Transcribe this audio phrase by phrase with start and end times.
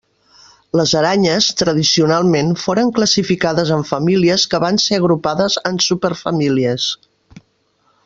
[0.79, 6.93] Les aranyes, tradicionalment, foren classificades en famílies que van ser agrupades en superfamílies.